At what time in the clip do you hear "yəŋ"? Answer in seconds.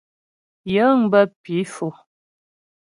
0.73-0.97